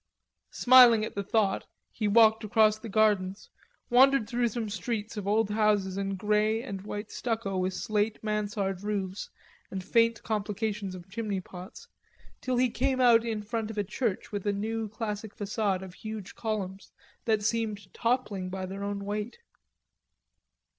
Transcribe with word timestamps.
Smiling 0.53 1.05
at 1.05 1.13
the 1.13 1.21
thought, 1.21 1.67
he 1.91 2.07
walked 2.07 2.43
across 2.43 2.79
the 2.79 2.89
gardens, 2.89 3.51
wandered 3.91 4.27
through 4.27 4.47
some 4.47 4.67
streets 4.67 5.15
of 5.15 5.27
old 5.27 5.51
houses 5.51 5.95
in 5.95 6.15
grey 6.15 6.63
and 6.63 6.81
white 6.81 7.11
stucco 7.11 7.55
with 7.59 7.75
slate 7.75 8.17
mansard 8.23 8.81
roofs 8.81 9.29
and 9.69 9.83
fantastic 9.83 10.23
complications 10.25 10.95
of 10.95 11.07
chimney 11.11 11.39
pots 11.39 11.87
till 12.41 12.57
he 12.57 12.71
came 12.71 12.99
out 12.99 13.23
in 13.23 13.43
front 13.43 13.69
of 13.69 13.77
a 13.77 13.83
church 13.83 14.31
with 14.31 14.47
a 14.47 14.53
new 14.53 14.89
classic 14.89 15.35
facade 15.35 15.83
of 15.83 15.93
huge 15.93 16.33
columns 16.33 16.91
that 17.25 17.43
seemed 17.43 17.93
toppling 17.93 18.49
by 18.49 18.65
their 18.65 18.83
own 18.83 19.05
weight. 19.05 19.37